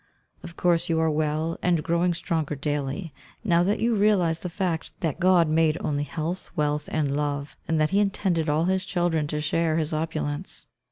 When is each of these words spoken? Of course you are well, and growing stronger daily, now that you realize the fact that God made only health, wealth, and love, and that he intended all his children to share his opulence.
Of 0.41 0.57
course 0.57 0.89
you 0.89 0.99
are 0.99 1.11
well, 1.11 1.59
and 1.61 1.83
growing 1.83 2.15
stronger 2.15 2.55
daily, 2.55 3.13
now 3.43 3.61
that 3.61 3.79
you 3.79 3.93
realize 3.93 4.39
the 4.39 4.49
fact 4.49 4.99
that 5.01 5.19
God 5.19 5.47
made 5.47 5.77
only 5.79 6.05
health, 6.05 6.49
wealth, 6.55 6.89
and 6.91 7.15
love, 7.15 7.55
and 7.67 7.79
that 7.79 7.91
he 7.91 7.99
intended 7.99 8.49
all 8.49 8.65
his 8.65 8.83
children 8.83 9.27
to 9.27 9.39
share 9.39 9.77
his 9.77 9.93
opulence. 9.93 10.65